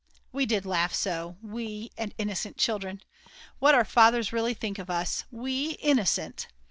[0.31, 3.03] We did laugh so, we and innocent children!!!
[3.59, 6.47] What our fathers really think of us; we innocent!!!